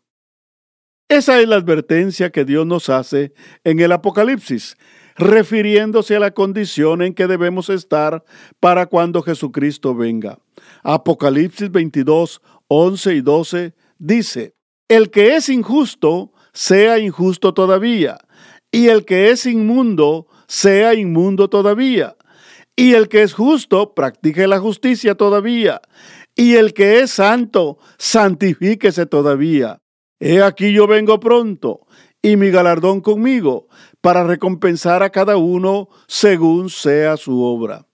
Esa 1.07 1.39
es 1.39 1.47
la 1.47 1.55
advertencia 1.55 2.31
que 2.31 2.43
Dios 2.43 2.67
nos 2.67 2.89
hace 2.89 3.33
en 3.63 3.79
el 3.79 3.93
Apocalipsis 3.93 4.75
refiriéndose 5.17 6.15
a 6.15 6.19
la 6.19 6.31
condición 6.31 7.01
en 7.01 7.13
que 7.13 7.27
debemos 7.27 7.69
estar 7.69 8.23
para 8.59 8.85
cuando 8.85 9.21
Jesucristo 9.21 9.95
venga. 9.95 10.39
Apocalipsis 10.83 11.71
22, 11.71 12.41
11 12.67 13.15
y 13.15 13.21
12 13.21 13.73
dice, 13.97 14.55
El 14.87 15.09
que 15.09 15.35
es 15.35 15.49
injusto, 15.49 16.31
sea 16.53 16.99
injusto 16.99 17.53
todavía, 17.53 18.17
y 18.71 18.87
el 18.87 19.05
que 19.05 19.31
es 19.31 19.45
inmundo, 19.45 20.27
sea 20.47 20.93
inmundo 20.93 21.49
todavía, 21.49 22.15
y 22.75 22.93
el 22.93 23.09
que 23.09 23.23
es 23.23 23.33
justo, 23.33 23.93
practique 23.95 24.47
la 24.47 24.59
justicia 24.59 25.15
todavía, 25.15 25.81
y 26.35 26.55
el 26.55 26.73
que 26.73 26.99
es 26.99 27.11
santo, 27.11 27.79
santifíquese 27.97 29.07
todavía. 29.07 29.81
He 30.19 30.41
aquí 30.41 30.73
yo 30.73 30.87
vengo 30.87 31.19
pronto, 31.19 31.81
y 32.21 32.35
mi 32.35 32.49
galardón 32.49 33.01
conmigo, 33.01 33.67
para 34.07 34.23
recompensar 34.23 35.03
a 35.03 35.09
cada 35.09 35.35
uno 35.35 35.89
según 36.07 36.69
sea 36.69 37.17
su 37.17 37.43
obra. 37.43 37.85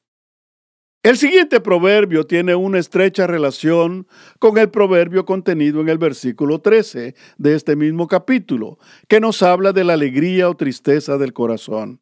El 1.01 1.17
siguiente 1.17 1.59
proverbio 1.59 2.27
tiene 2.27 2.53
una 2.53 2.77
estrecha 2.77 3.25
relación 3.25 4.05
con 4.37 4.59
el 4.59 4.69
proverbio 4.69 5.25
contenido 5.25 5.81
en 5.81 5.89
el 5.89 5.97
versículo 5.97 6.61
13 6.61 7.15
de 7.39 7.55
este 7.55 7.75
mismo 7.75 8.07
capítulo, 8.07 8.77
que 9.07 9.19
nos 9.19 9.41
habla 9.41 9.73
de 9.73 9.85
la 9.85 9.93
alegría 9.93 10.51
o 10.51 10.55
tristeza 10.55 11.17
del 11.17 11.33
corazón. 11.33 11.99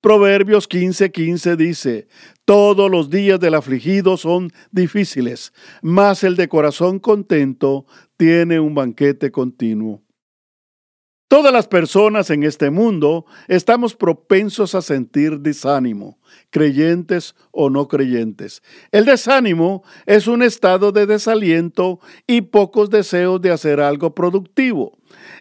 Proverbios 0.00 0.66
15:15 0.66 1.56
dice, 1.56 2.08
Todos 2.46 2.90
los 2.90 3.10
días 3.10 3.40
del 3.40 3.52
afligido 3.52 4.16
son 4.16 4.50
difíciles, 4.70 5.52
mas 5.82 6.24
el 6.24 6.34
de 6.34 6.48
corazón 6.48 6.98
contento 6.98 7.84
tiene 8.16 8.58
un 8.58 8.74
banquete 8.74 9.30
continuo. 9.30 10.02
Todas 11.30 11.52
las 11.52 11.68
personas 11.68 12.28
en 12.30 12.42
este 12.42 12.70
mundo 12.70 13.24
estamos 13.46 13.94
propensos 13.94 14.74
a 14.74 14.82
sentir 14.82 15.38
desánimo, 15.38 16.18
creyentes 16.50 17.36
o 17.52 17.70
no 17.70 17.86
creyentes. 17.86 18.64
El 18.90 19.04
desánimo 19.04 19.84
es 20.06 20.26
un 20.26 20.42
estado 20.42 20.90
de 20.90 21.06
desaliento 21.06 22.00
y 22.26 22.40
pocos 22.40 22.90
deseos 22.90 23.40
de 23.40 23.52
hacer 23.52 23.80
algo 23.80 24.12
productivo. 24.12 24.98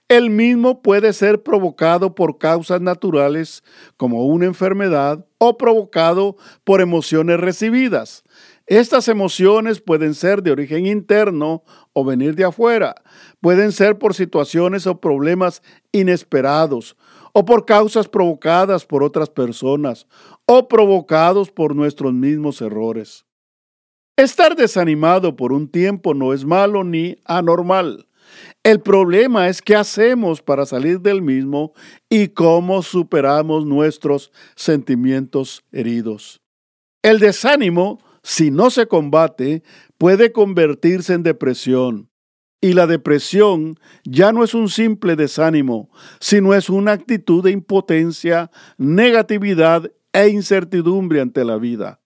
El 0.07 0.29
mismo 0.29 0.83
puede 0.83 1.11
ser 1.11 1.41
provocado 1.41 2.13
por 2.13 2.37
causas 2.37 2.81
naturales 2.81 3.63
como 3.97 4.27
una 4.27 4.45
enfermedad 4.45 5.25
o 5.39 5.57
provocado 5.57 6.37
por 6.65 6.81
emociones 6.81 7.39
recibidas. 7.39 8.23
Estas 8.69 9.07
emociones 9.07 9.81
pueden 9.81 10.13
ser 10.13 10.43
de 10.43 10.51
origen 10.51 10.85
interno 10.85 11.63
o 11.91 12.05
venir 12.05 12.35
de 12.35 12.43
afuera. 12.43 12.93
Pueden 13.41 13.71
ser 13.71 13.97
por 13.97 14.13
situaciones 14.13 14.85
o 14.85 15.01
problemas 15.01 15.63
inesperados 15.91 16.95
o 17.33 17.45
por 17.45 17.65
causas 17.65 18.07
provocadas 18.07 18.85
por 18.85 19.01
otras 19.01 19.27
personas 19.27 20.05
o 20.45 20.67
provocados 20.67 21.49
por 21.49 21.75
nuestros 21.75 22.13
mismos 22.13 22.61
errores. 22.61 23.25
Estar 24.15 24.55
desanimado 24.55 25.35
por 25.35 25.51
un 25.51 25.67
tiempo 25.67 26.13
no 26.13 26.31
es 26.31 26.45
malo 26.45 26.83
ni 26.83 27.17
anormal. 27.25 28.07
El 28.61 28.81
problema 28.81 29.47
es 29.47 29.63
qué 29.63 29.75
hacemos 29.75 30.43
para 30.43 30.67
salir 30.67 30.99
del 30.99 31.23
mismo 31.23 31.73
y 32.07 32.27
cómo 32.27 32.83
superamos 32.83 33.65
nuestros 33.65 34.31
sentimientos 34.55 35.63
heridos. 35.71 36.39
El 37.01 37.17
desánimo 37.17 37.97
si 38.29 38.51
no 38.51 38.69
se 38.69 38.85
combate, 38.85 39.63
puede 39.97 40.31
convertirse 40.31 41.15
en 41.15 41.23
depresión. 41.23 42.11
Y 42.61 42.73
la 42.73 42.85
depresión 42.85 43.79
ya 44.03 44.31
no 44.31 44.43
es 44.43 44.53
un 44.53 44.69
simple 44.69 45.15
desánimo, 45.15 45.89
sino 46.19 46.53
es 46.53 46.69
una 46.69 46.91
actitud 46.91 47.43
de 47.43 47.49
impotencia, 47.49 48.51
negatividad 48.77 49.91
e 50.13 50.27
incertidumbre 50.27 51.21
ante 51.21 51.43
la 51.43 51.57
vida. 51.57 52.01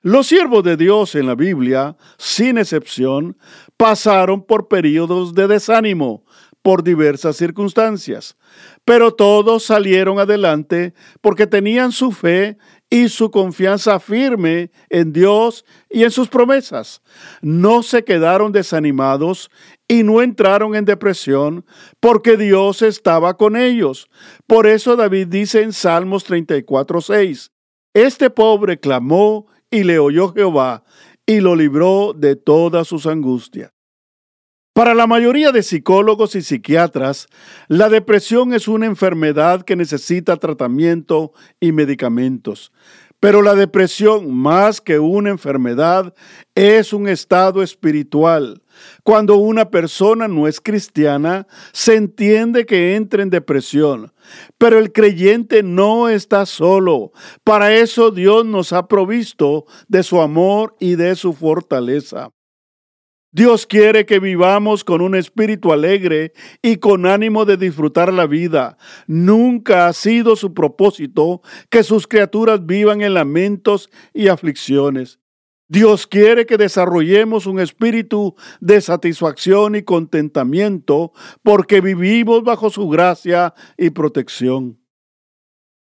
Los 0.00 0.26
siervos 0.26 0.64
de 0.64 0.76
Dios 0.76 1.14
en 1.14 1.28
la 1.28 1.36
Biblia, 1.36 1.96
sin 2.18 2.58
excepción, 2.58 3.36
pasaron 3.76 4.44
por 4.44 4.66
periodos 4.66 5.36
de 5.36 5.46
desánimo 5.46 6.24
por 6.62 6.82
diversas 6.82 7.36
circunstancias, 7.36 8.36
pero 8.84 9.14
todos 9.14 9.62
salieron 9.62 10.18
adelante 10.18 10.92
porque 11.20 11.46
tenían 11.46 11.92
su 11.92 12.10
fe 12.12 12.58
y 12.90 13.08
su 13.08 13.30
confianza 13.30 14.00
firme 14.00 14.72
en 14.88 15.12
Dios 15.12 15.64
y 15.88 16.02
en 16.02 16.10
sus 16.10 16.28
promesas. 16.28 17.00
No 17.40 17.84
se 17.84 18.04
quedaron 18.04 18.50
desanimados 18.50 19.48
y 19.86 20.02
no 20.02 20.20
entraron 20.20 20.74
en 20.74 20.84
depresión 20.84 21.64
porque 22.00 22.36
Dios 22.36 22.82
estaba 22.82 23.36
con 23.36 23.56
ellos. 23.56 24.10
Por 24.46 24.66
eso 24.66 24.96
David 24.96 25.28
dice 25.28 25.62
en 25.62 25.72
Salmos 25.72 26.28
34:6, 26.28 27.52
Este 27.94 28.28
pobre 28.28 28.80
clamó 28.80 29.46
y 29.70 29.84
le 29.84 30.00
oyó 30.00 30.32
Jehová 30.32 30.82
y 31.26 31.40
lo 31.40 31.54
libró 31.54 32.12
de 32.12 32.34
todas 32.34 32.88
sus 32.88 33.06
angustias. 33.06 33.72
Para 34.80 34.94
la 34.94 35.06
mayoría 35.06 35.52
de 35.52 35.62
psicólogos 35.62 36.34
y 36.36 36.40
psiquiatras, 36.40 37.26
la 37.68 37.90
depresión 37.90 38.54
es 38.54 38.66
una 38.66 38.86
enfermedad 38.86 39.60
que 39.60 39.76
necesita 39.76 40.38
tratamiento 40.38 41.34
y 41.60 41.72
medicamentos. 41.72 42.72
Pero 43.20 43.42
la 43.42 43.54
depresión, 43.54 44.34
más 44.34 44.80
que 44.80 44.98
una 44.98 45.28
enfermedad, 45.28 46.14
es 46.54 46.94
un 46.94 47.08
estado 47.08 47.62
espiritual. 47.62 48.62
Cuando 49.02 49.36
una 49.36 49.68
persona 49.68 50.28
no 50.28 50.48
es 50.48 50.62
cristiana, 50.62 51.46
se 51.72 51.96
entiende 51.96 52.64
que 52.64 52.96
entra 52.96 53.22
en 53.22 53.28
depresión. 53.28 54.14
Pero 54.56 54.78
el 54.78 54.92
creyente 54.92 55.62
no 55.62 56.08
está 56.08 56.46
solo. 56.46 57.12
Para 57.44 57.74
eso 57.74 58.10
Dios 58.10 58.46
nos 58.46 58.72
ha 58.72 58.88
provisto 58.88 59.66
de 59.88 60.02
su 60.02 60.22
amor 60.22 60.74
y 60.80 60.94
de 60.94 61.16
su 61.16 61.34
fortaleza. 61.34 62.30
Dios 63.32 63.64
quiere 63.64 64.06
que 64.06 64.18
vivamos 64.18 64.82
con 64.82 65.00
un 65.00 65.14
espíritu 65.14 65.72
alegre 65.72 66.32
y 66.62 66.78
con 66.78 67.06
ánimo 67.06 67.44
de 67.44 67.56
disfrutar 67.56 68.12
la 68.12 68.26
vida. 68.26 68.76
Nunca 69.06 69.86
ha 69.86 69.92
sido 69.92 70.34
su 70.34 70.52
propósito 70.52 71.40
que 71.68 71.84
sus 71.84 72.08
criaturas 72.08 72.66
vivan 72.66 73.02
en 73.02 73.14
lamentos 73.14 73.88
y 74.12 74.28
aflicciones. 74.28 75.20
Dios 75.68 76.08
quiere 76.08 76.46
que 76.46 76.56
desarrollemos 76.56 77.46
un 77.46 77.60
espíritu 77.60 78.34
de 78.58 78.80
satisfacción 78.80 79.76
y 79.76 79.84
contentamiento 79.84 81.12
porque 81.44 81.80
vivimos 81.80 82.42
bajo 82.42 82.70
su 82.70 82.88
gracia 82.88 83.54
y 83.78 83.90
protección. 83.90 84.80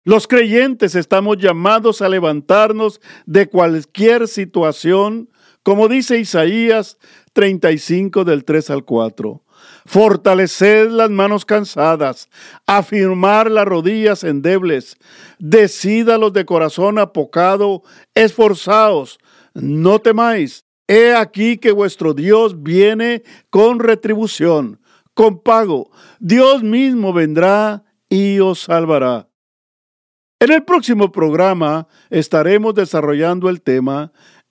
Los 0.03 0.27
creyentes 0.27 0.95
estamos 0.95 1.37
llamados 1.37 2.01
a 2.01 2.09
levantarnos 2.09 2.99
de 3.25 3.47
cualquier 3.47 4.27
situación, 4.27 5.29
como 5.63 5.87
dice 5.87 6.19
Isaías 6.19 6.97
35 7.39 8.25
del 8.25 8.43
3 8.43 8.69
al 8.69 8.83
4. 8.83 9.41
Fortaleced 9.85 10.89
las 10.89 11.09
manos 11.09 11.45
cansadas, 11.45 12.27
afirmar 12.67 13.49
las 13.49 13.63
rodillas 13.63 14.25
endebles, 14.25 14.97
decídalos 15.37 16.33
de 16.33 16.43
corazón 16.43 16.99
apocado, 16.99 17.83
esforzaos, 18.13 19.19
no 19.53 19.99
temáis. 19.99 20.65
He 20.85 21.13
aquí 21.13 21.57
que 21.57 21.71
vuestro 21.71 22.13
Dios 22.13 22.61
viene 22.61 23.23
con 23.49 23.79
retribución, 23.79 24.81
con 25.13 25.41
pago. 25.41 25.91
Dios 26.19 26.61
mismo 26.61 27.13
vendrá 27.13 27.85
y 28.09 28.39
os 28.39 28.63
salvará. 28.63 29.29
En 30.41 30.51
el 30.51 30.63
próximo 30.63 31.13
programa 31.13 31.87
estaremos 32.09 32.75
desarrollando 32.75 33.47
el 33.47 33.61
tema 33.61 34.11